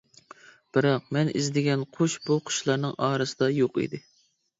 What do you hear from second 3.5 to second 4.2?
يوق ئىدى.